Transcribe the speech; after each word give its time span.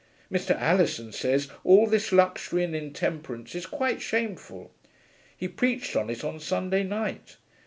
Mr. 0.31 0.59
Alison 0.59 1.11
says 1.11 1.47
all 1.63 1.85
this 1.85 2.11
luxury 2.11 2.63
and 2.63 2.75
intemperance 2.75 3.53
is 3.53 3.67
quite 3.67 4.01
shameful. 4.01 4.71
He 5.37 5.47
preached 5.47 5.95
on 5.95 6.09
it 6.09 6.23
on 6.23 6.39
Sunday 6.39 6.81
night. 6.81 7.37